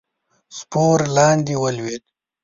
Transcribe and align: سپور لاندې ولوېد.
سپور 0.57 0.99
لاندې 1.15 1.53
ولوېد. 1.63 2.03